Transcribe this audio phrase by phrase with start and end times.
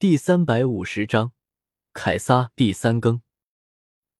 [0.00, 1.32] 第三百五十章，
[1.92, 3.20] 凯撒第三更。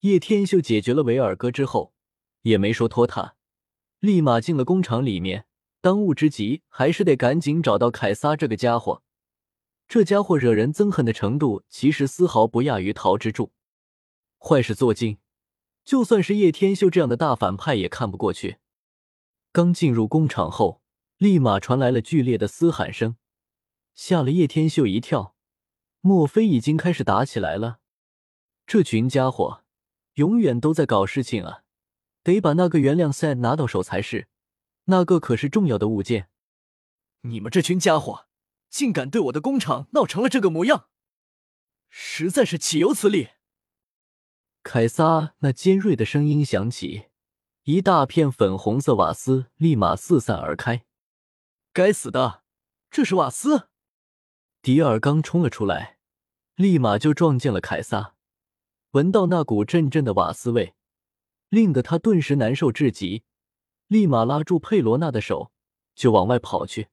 [0.01, 1.95] 叶天秀解决了维尔哥之后，
[2.43, 3.33] 也没说拖沓，
[3.97, 5.47] 立马进了工厂里面。
[5.81, 9.01] 当务之急还是得赶紧找到凯撒这个家伙。
[9.87, 13.51] 这家伙惹人憎恨的程度，其实丝毫不亚于陶之助。
[14.37, 15.17] 坏事做尽，
[15.83, 18.57] 就算是叶天秀这样的大反派也看不过去。
[19.51, 20.83] 刚进入工厂后，
[21.17, 23.15] 立马传来了剧烈的嘶喊声，
[23.95, 25.35] 吓了叶天秀一跳。
[26.01, 27.79] 莫非已经开始打起来了？
[28.67, 29.63] 这群家伙
[30.15, 31.63] 永远都在搞事情啊！
[32.23, 34.27] 得把那个原谅赛拿到手才是，
[34.85, 36.29] 那个可是重要的物件。
[37.21, 38.27] 你们这群家伙
[38.69, 40.87] 竟敢对我的工厂闹成了这个模样，
[41.89, 43.29] 实在是岂有此理！
[44.63, 47.05] 凯撒那尖锐的声音响起，
[47.63, 50.85] 一大片粉红色瓦斯立马四散而开。
[51.73, 52.43] 该死的，
[52.89, 53.70] 这是瓦斯！
[54.61, 55.97] 迪尔刚冲了出来，
[56.53, 58.13] 立马就撞见了凯撒。
[58.91, 60.75] 闻到那股阵阵的瓦斯味，
[61.49, 63.23] 令得他顿时难受至极，
[63.87, 65.51] 立马拉住佩罗娜的手
[65.95, 66.89] 就往外跑去。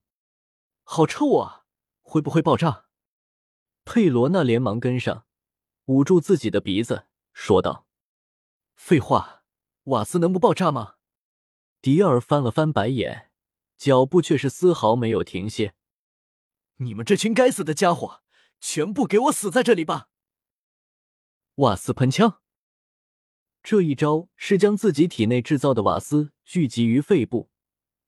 [0.83, 1.66] 好臭啊！
[2.00, 2.86] 会不会爆炸？
[3.84, 5.27] 佩罗娜连忙跟上，
[5.86, 7.86] 捂住自己的鼻子说道
[8.77, 9.42] ：“废话，
[9.84, 10.94] 瓦斯能不爆炸吗？”
[11.82, 13.30] 迪尔翻了翻白眼，
[13.77, 15.75] 脚步却是丝毫没有停歇。
[16.81, 18.23] 你们这群该死的家伙，
[18.61, 20.09] 全部给我死在这里吧！
[21.57, 22.41] 瓦斯喷枪，
[23.65, 27.51] 这一招是将自己体内制造的瓦斯聚集于肺部，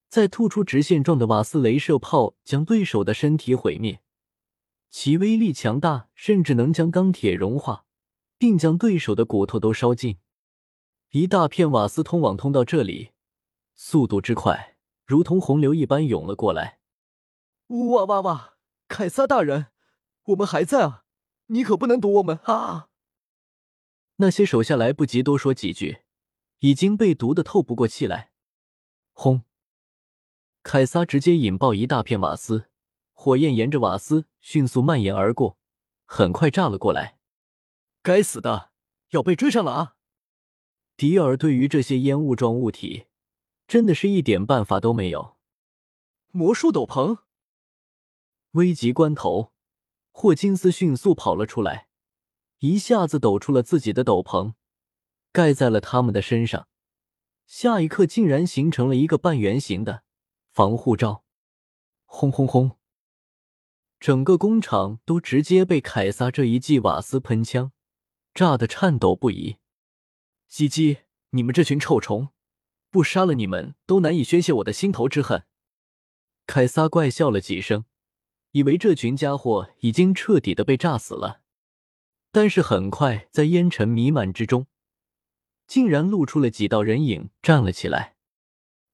[0.08, 4.00] 再吐出直线状的瓦斯镭射炮，将对手的身体毁灭。
[4.88, 7.86] 其威力强大，甚至能将钢铁融化，
[8.38, 10.18] 并将对手的骨头都烧尽。
[11.10, 13.10] 一大片瓦斯通往通到这里，
[13.74, 16.78] 速度之快，如同洪流一般涌了过来。
[17.66, 18.58] 哇哇哇！
[18.90, 19.68] 凯撒大人，
[20.24, 21.04] 我们还在啊！
[21.46, 22.88] 你可不能毒我们啊！
[24.16, 26.02] 那些手下来不及多说几句，
[26.58, 28.32] 已经被毒得透不过气来。
[29.12, 29.44] 轰！
[30.64, 32.68] 凯撒直接引爆一大片瓦斯，
[33.12, 35.56] 火焰沿着瓦斯迅速蔓延而过，
[36.04, 37.16] 很快炸了过来。
[38.02, 38.72] 该死的，
[39.10, 39.94] 要被追上了啊！
[40.96, 43.06] 迪尔对于这些烟雾状物体，
[43.68, 45.36] 真的是一点办法都没有。
[46.32, 47.20] 魔术斗篷。
[48.52, 49.52] 危急关头，
[50.10, 51.86] 霍金斯迅速跑了出来，
[52.58, 54.54] 一下子抖出了自己的斗篷，
[55.30, 56.66] 盖在了他们的身上。
[57.46, 60.02] 下一刻，竟然形成了一个半圆形的
[60.50, 61.24] 防护罩。
[62.04, 62.78] 轰轰轰！
[64.00, 67.70] 整个工厂都直接被凯撒这一记瓦斯喷枪
[68.34, 69.58] 炸得颤抖不已。
[70.50, 72.30] 叽叽，你们这群臭虫，
[72.90, 75.46] 不杀了你们都难以宣泄我的心头之恨。
[76.46, 77.84] 凯撒怪笑了几声。
[78.52, 81.40] 以为这群家伙已经彻底的被炸死了，
[82.32, 84.66] 但是很快在烟尘弥漫之中，
[85.66, 88.16] 竟然露出了几道人影站了起来。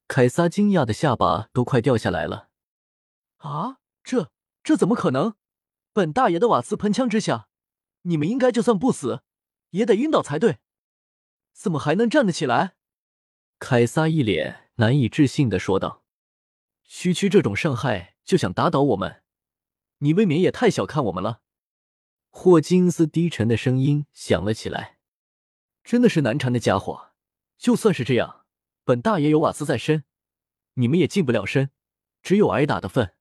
[0.09, 2.49] 凯撒惊讶的下巴都快掉下来了。
[3.39, 4.31] 啊，这
[4.63, 5.35] 这怎么可能？
[5.93, 7.49] 本大爷的瓦斯喷枪之下，
[8.03, 9.23] 你们应该就算不死，
[9.71, 10.59] 也得晕倒才对，
[11.53, 12.75] 怎么还能站得起来？
[13.59, 16.05] 凯撒一脸难以置信的说道
[16.85, 19.23] ：“区区这种伤害就想打倒我们？”
[19.99, 21.41] 你未免也太小看我们了，
[22.31, 24.99] 霍金斯低沉的声音响了起来。
[25.83, 27.13] 真的是难缠的家伙。
[27.57, 28.45] 就算是这样，
[28.85, 30.05] 本大爷有瓦斯在身，
[30.75, 31.71] 你们也近不了身，
[32.23, 33.15] 只有挨打的份。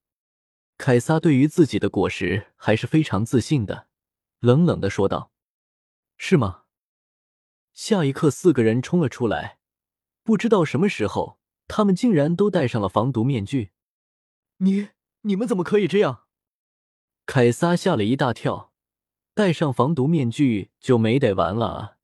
[0.78, 3.88] 凯撒对于自己的果实还是非常自信的，
[4.40, 5.32] 冷冷的说道
[6.18, 6.64] ：“是吗？”
[7.72, 9.60] 下一刻，四个人冲了出来，
[10.24, 13.72] 不知道什么时候，他们竟然都戴上了防毒面具。
[14.58, 14.90] 你
[15.22, 16.25] 你们怎么可以这样？
[17.26, 18.72] 凯撒吓了一大跳，
[19.34, 21.98] 戴上防毒面具就没得玩了啊！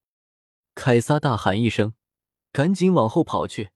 [0.74, 1.94] 凯撒大喊一声，
[2.52, 3.70] 赶紧往后跑去。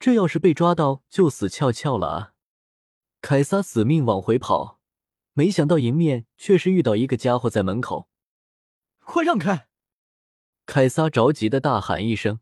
[0.00, 2.32] 这要是被抓到，就死翘翘了啊！
[3.20, 4.80] 凯撒死命往回跑，
[5.34, 8.08] 没想到迎面却是遇到一个家伙在门口。
[9.04, 9.68] 快让开！
[10.66, 12.40] 凯撒着急的大喊一声，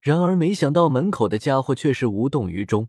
[0.00, 2.88] 然而没想到门口的家伙却是无动于衷。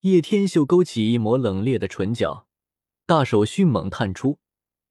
[0.00, 2.48] 叶天秀勾起一抹冷冽的唇角。
[3.06, 4.38] 大手迅猛探出，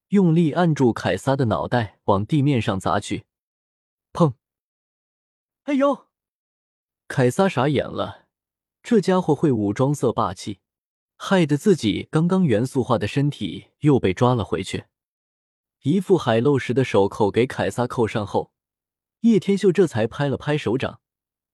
[0.10, 3.26] 用力按住凯撒的脑袋，往地面上砸去。
[4.14, 4.34] 砰！
[5.64, 6.08] 哎呦！
[7.08, 8.28] 凯撒傻眼了，
[8.84, 10.60] 这家伙会武装色霸气，
[11.18, 14.86] 害得自己刚刚元素化的身体又被抓了回去。
[15.84, 18.52] 一副海漏石的手扣给凯撒扣上后，
[19.22, 21.02] 叶天秀这才拍了拍手掌，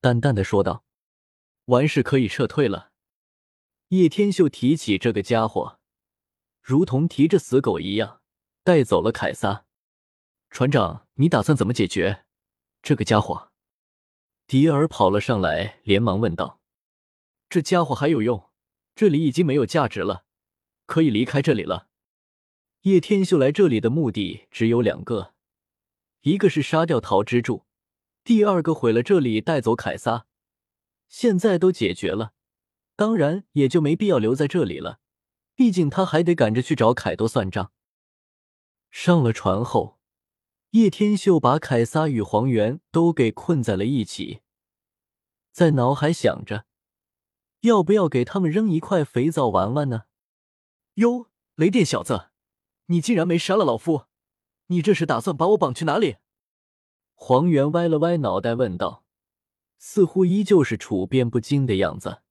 [0.02, 0.84] 淡淡的说道
[1.66, 2.92] ：“完事可以撤退了。”
[3.90, 5.77] 叶天秀提起这个家伙。
[6.68, 8.20] 如同提着死狗一样，
[8.62, 9.64] 带走了凯撒。
[10.50, 12.26] 船长，你打算怎么解决
[12.82, 13.54] 这个家伙？
[14.48, 16.60] 迪尔跑了上来，连忙问道
[17.48, 18.50] ：“这家伙还有用？
[18.96, 20.26] 这里已经没有价值了，
[20.86, 21.88] 可以离开这里了。”
[22.84, 25.36] 叶天秀来这里的目的只有两个，
[26.24, 27.66] 一个是杀掉桃之助，
[28.26, 30.28] 第二个毁了这里，带走凯撒。
[31.08, 32.34] 现在都解决了，
[32.98, 35.00] 当然也就没必要留在这里了。
[35.58, 37.72] 毕竟他还得赶着去找凯多算账。
[38.92, 40.00] 上了船后，
[40.70, 44.42] 叶天秀把凯撒与黄猿都给困在了一起，
[45.52, 46.66] 在脑海想着
[47.62, 50.04] 要不要给他们扔一块肥皂玩玩呢？
[50.94, 52.30] 哟，雷电小子，
[52.86, 54.06] 你竟然没杀了老夫！
[54.68, 56.18] 你这是打算把我绑去哪里？
[57.16, 59.04] 黄猿歪了歪脑袋问道。
[59.80, 62.22] 似乎依旧是处变不惊的样子。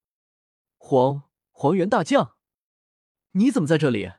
[0.77, 2.36] 黄黄猿大将，
[3.31, 4.11] 你怎么在这里？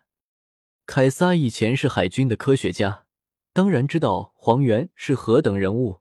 [0.87, 3.07] 凯撒以前是海军的科学家，
[3.53, 6.01] 当然知道黄猿是何等人物。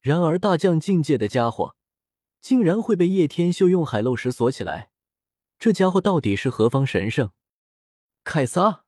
[0.00, 1.76] 然而大将境界的家伙，
[2.40, 4.90] 竟然会被叶天秀用海漏石锁起来，
[5.58, 7.32] 这家伙到底是何方神圣？
[8.24, 8.84] 凯撒，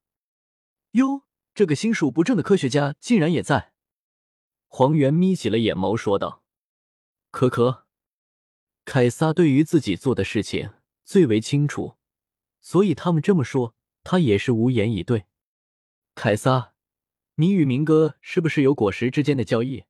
[0.93, 1.23] 哟，
[1.55, 3.73] 这个心术不正的科学家竟然也在。
[4.67, 6.43] 黄猿眯起了眼眸说道。
[7.31, 7.87] 可可，
[8.85, 10.75] 凯撒对于自己做的事情
[11.05, 11.97] 最为清楚，
[12.65, 15.27] 所以他们这么说，他也是无言以对。
[16.15, 16.73] 凯撒，
[17.35, 19.85] 你与明哥是不是有果实之间的交易？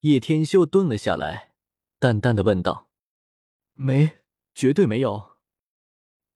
[0.00, 1.52] 叶天秀顿了下来，
[1.98, 2.88] 淡淡的问道
[3.74, 4.20] ：“没，
[4.54, 5.36] 绝对没有。”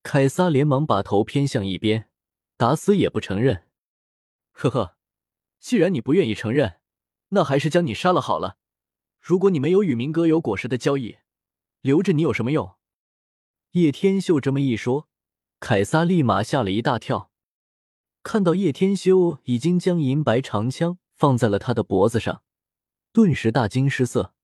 [0.05, 2.11] 凯撒连忙把头偏向一边，
[2.59, 3.65] 打死也不承认。
[4.53, 4.99] 呵呵，
[5.59, 6.81] 既然你不愿意承认，
[7.31, 8.59] 那还是将你杀了好了。
[9.19, 11.17] 如果你没有与明哥有果实的交易，
[11.81, 12.77] 留着你有什么用？
[13.71, 15.09] 叶天秀这么一说，
[15.59, 17.31] 凯撒立马吓了一大跳。
[18.23, 22.43] 看到叶天修已经将银白长枪放在了他的脖子上，
[23.13, 24.35] 顿时大惊失色。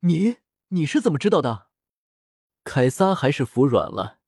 [0.00, 0.36] 你
[0.68, 1.68] 你是怎么知道的？
[2.64, 4.20] 凯撒还是服软了，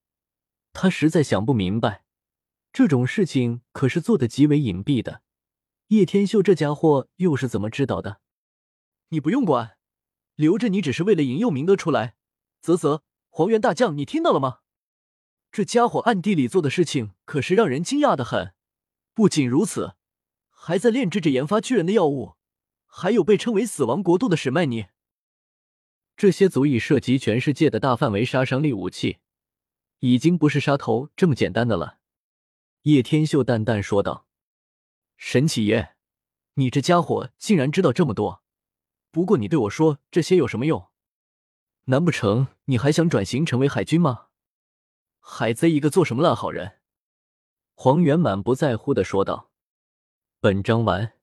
[0.73, 2.05] 他实在想不明白，
[2.73, 5.23] 这种事情可是做的极为隐蔽的，
[5.89, 8.21] 叶天秀这家伙又是怎么知道的？
[9.11, 9.79] 你不用管，
[10.35, 12.17] 留着你只是为了引诱明哥出来。
[12.61, 14.59] 啧啧，黄猿大将，你听到了吗？
[15.55, 18.55] 这家伙暗地里做的事情可是让人惊讶的很。
[19.13, 19.95] 不仅如此，
[20.51, 22.35] 还在炼制着研发巨人的药物，
[22.87, 24.87] 还有被称为“死亡国度”的史麦尼。
[26.17, 29.19] 这些足以涉及全世界的大范围杀伤力武器，
[30.01, 31.99] 已经不是杀头这么简单的了。
[32.83, 34.27] 叶天秀淡淡说道
[35.17, 35.95] ：“神奇爷，
[36.55, 38.43] 你这家伙竟然知道这么多。”
[39.13, 40.89] 不过你对我说这些有什么用？
[41.85, 44.31] 难不成你还想转型成为海军吗？
[45.27, 46.81] 海贼一个，做什么烂好人？
[47.75, 49.51] 黄猿满不在乎的说道。
[50.39, 51.14] 本章完。